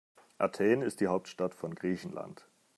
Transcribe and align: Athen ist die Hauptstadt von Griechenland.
Athen 0.39 0.81
ist 0.81 0.99
die 0.99 1.05
Hauptstadt 1.07 1.53
von 1.53 1.75
Griechenland. 1.75 2.47